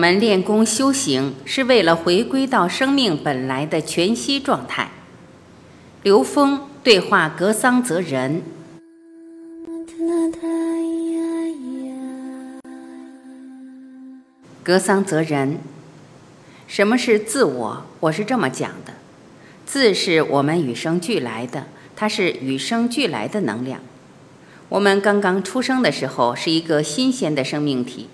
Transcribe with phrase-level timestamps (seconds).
[0.00, 4.92] 我们练功修行是为了回归到生命本来的全息状态。
[6.02, 8.40] 刘峰对话格桑泽仁。
[14.62, 15.58] 格桑泽仁，
[16.66, 17.82] 什么是自我？
[18.00, 18.94] 我是这么讲的：
[19.66, 23.82] 自是我们与生俱来的，它是与生俱来的能量。
[24.70, 28.08] 我们刚刚出生的时候是一个新鲜的生命体，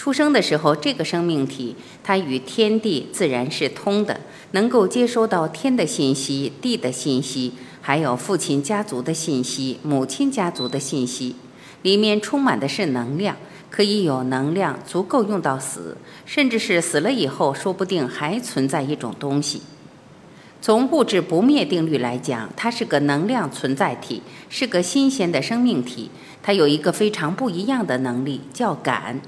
[0.00, 4.18] 出生的时候这个生命体它与天地自然是通的，
[4.52, 11.36] 能够接收到天的信息、地的信息，还有父亲家族的信息、母亲家族的信息，
[11.82, 13.36] 里面充满的是能量，
[13.68, 19.60] 可以有能量足够用到死，甚至是死了以后，说不定还存在一种东西。
[20.62, 26.10] 从物质不灭定律来讲，它是个能量存在体，是个新鲜的生命体。
[26.42, 29.20] 它有一个非常不一样的能力，叫感；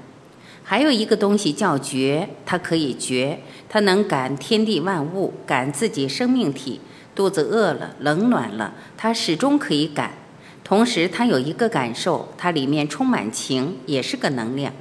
[0.63, 6.79] 还有一个东西叫觉，它可以觉，它能感天地万物，感自己生命体。
[7.15, 10.13] 肚子饿了、冷暖了，它始终可以感。
[10.63, 14.73] 同时，它有一个感受，它里面充满情，也是个能量。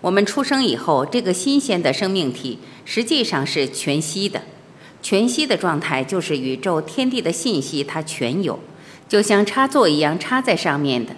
[0.00, 4.42] 我们出生以后，这个新鲜的生命体实际上是全息的。
[5.00, 8.58] 全息的状态就是宇宙天地的信息，它全有，
[9.08, 11.14] 就像插座一样插在上面的。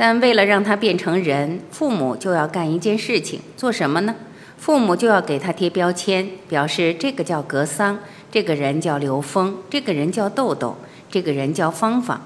[0.00, 4.16] 但为了让他变成人，父母就要干一件事情，做什么呢？
[4.56, 7.98] 父母就要给他贴标签，表示这个叫格桑，
[8.32, 10.78] 这个人叫刘峰，这个人叫豆豆，
[11.10, 12.18] 这个人叫芳芳。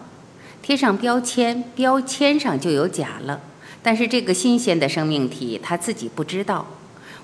[0.62, 3.40] 贴上标签，标签上就有假了。
[3.82, 6.64] 但是这个新鲜的生命体他自己不知道。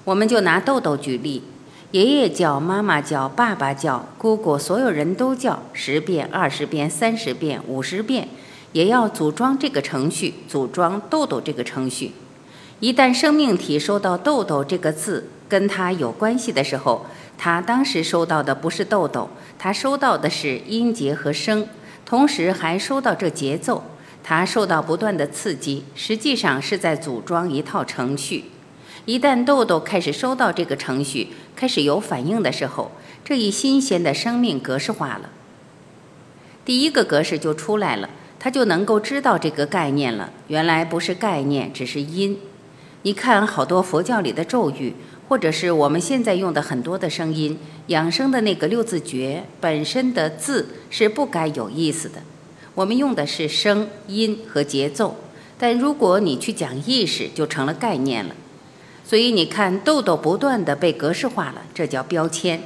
[0.02, 1.44] 我们就拿豆豆举例。
[1.92, 8.26] 爷爷叫，妈妈叫，爸爸叫，姑姑，所有人都叫，十遍、二十遍、三十遍、五十遍，
[8.72, 12.12] 也要组装这个程序，组装豆豆这个程序。
[12.80, 17.04] 一旦生命体收到“豆豆”这个字，跟它有关系的时候，
[17.36, 19.28] 它当时收到的不是豆豆，
[19.58, 21.66] 它收到的是音节和声，
[22.06, 23.84] 同时还收到这节奏，
[24.22, 28.44] 它受到不断的刺激，实际上是在组装一套程序。
[29.04, 32.92] 一旦豆豆开始收到这个程序，开始有反应的时候，
[33.24, 35.30] 这一新鲜的生命格式化了。
[36.64, 38.08] 第一个格式就出来了，
[38.40, 40.32] 他就能够知道这个概念了。
[40.48, 42.38] 原来不是概念，只是音。
[43.02, 44.94] 你看好多佛教里的咒语，
[45.28, 52.22] 或者是我们现在用的很多的声音，养生的那个六字诀本身的字是不该有意思的。
[52.74, 55.16] 我们用的是声音和节奏，
[55.58, 58.34] 但如果你去讲意识，就成了概念了。
[59.04, 62.62] 所以你看，豆豆不断的被格式化了，这叫标签。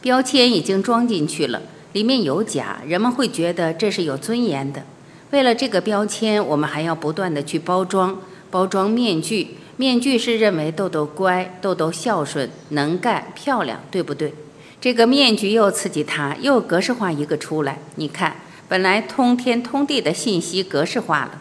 [0.00, 1.62] 标签已经装进去了，
[1.96, 4.84] 里面有假，人们会觉得这是有尊严的。
[5.30, 8.20] 为了这个标签，我们还要不断的去包装，
[8.50, 9.56] 包装面具。
[9.78, 14.34] 面具是认为豆豆乖，豆豆孝顺，能干，漂亮，对不对？
[14.78, 17.78] 这个面具又刺激他，又格式化一个出来。
[17.94, 18.36] 你看，
[18.68, 21.40] 本来通天通地的信息格式化了，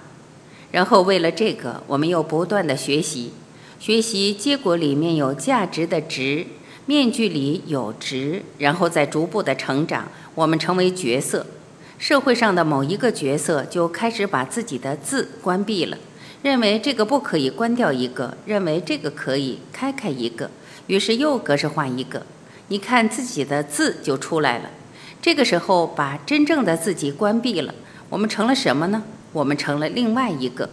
[0.71, 3.33] 然后为了这个，我们又不断的学习。
[3.77, 6.47] 学习结果里面有价值的值，
[6.85, 10.07] 面具里有值，然后再逐步的成长。
[10.35, 11.45] 我们成为角色，
[11.97, 15.97] 社会上的某一个角色就开始把自己的字关闭了，
[16.43, 20.51] 认为这个不可以关掉一个，认为这个可以开开一个，
[20.87, 22.23] 于是又格式化一个。
[22.67, 24.69] 你看自己的字就出来了。
[25.21, 27.73] 这个时候把真正的自己关闭了，
[28.09, 29.03] 我们成了什么呢？
[29.33, 30.69] 我们成了另外一个。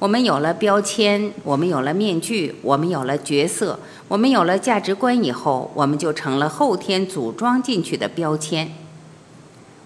[0.00, 8.72] 我们有了标签，我们有了面具，我们有了角色，我们有了价值观以后，我们就成了后天组装进去的标签。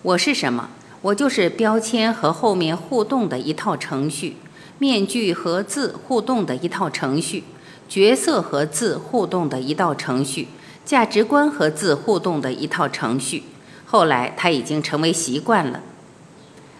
[0.03, 0.69] 我是什么？
[1.00, 4.37] 我就是标签和后面互动的一套程序，
[4.78, 7.44] 面具和字互动的一套程序，
[7.89, 10.49] 角色和字互动的一套程序，
[10.84, 13.44] 价值观和字互动的一套程序。
[13.87, 15.81] 后来，它已经成为习惯了。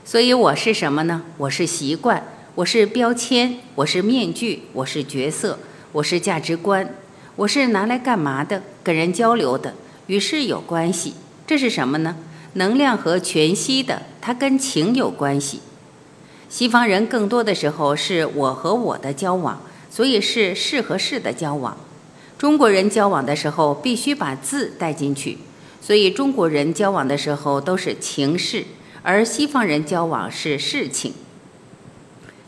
[0.05, 1.23] 所以，我是什么呢？
[1.38, 2.23] 我是习惯。
[2.54, 5.58] 我是标签，我是面具，我是角色，
[5.90, 6.94] 我是价值观，
[7.34, 8.62] 我是拿来干嘛的？
[8.84, 9.72] 跟人交流的，
[10.06, 11.14] 与事有关系。
[11.46, 12.14] 这是什么呢？
[12.52, 15.60] 能量和全息的，它跟情有关系。
[16.50, 21.78] 西方人更多的时候是我和我的交往，所以是事和事的交往。
[22.37, 25.38] 中国人交往的时候必须把字带进去，
[25.81, 28.66] 所以中国人交往的时候都是情事，
[29.02, 31.14] 而西方人交往是事情。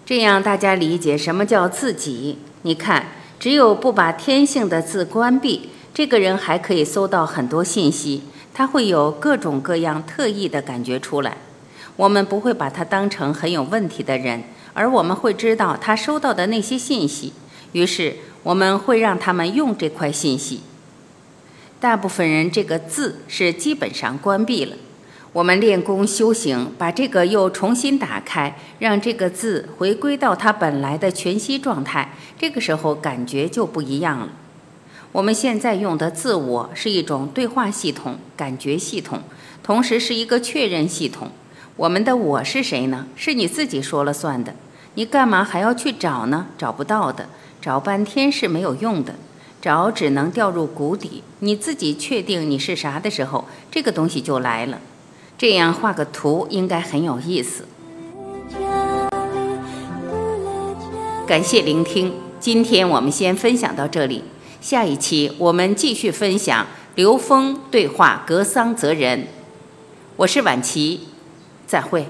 [0.06, 2.36] 这样大家理解什么叫自己？
[2.60, 3.06] 你看，
[3.40, 8.22] 只有不把天性的字关闭，这个人还可以搜到很多信息，
[8.52, 11.38] 他会有各种各样特异的感觉出来。
[11.96, 17.32] 我们不会把他当成很有问题的人，而我们会知道他收到的那些信息。
[17.72, 20.60] 于是我们会让他们用这块信息。
[21.80, 24.76] 大部分人这个字是基本上关闭了。
[25.34, 32.12] 我们练功修行，把这个又重新打开，让这个字回归到它本来的全息状态。
[32.38, 34.28] 这个时候感觉就不一样了。
[35.10, 39.24] 我们现在用的自我是一种对话系统、感觉系统，
[39.60, 41.32] 同时是一个确认系统。
[41.74, 43.08] 我们的我是谁呢？
[43.16, 44.54] 是你自己说了算的。
[44.94, 46.46] 你干嘛还要去找呢？
[46.56, 47.28] 找不到的，
[47.60, 49.16] 找半天是没有用的，
[49.60, 51.24] 找只能掉入谷底。
[51.40, 54.78] 你自己确定你是啥的时候，这个东西就来了。
[55.36, 57.66] 这样画个图应该很有意思。
[61.26, 64.24] 感谢聆听，今天我们先分享到这里，
[64.60, 69.26] 下一期我们继续分享刘峰对话格桑泽人。
[70.16, 71.08] 我是晚琪，
[71.66, 72.06] 再会。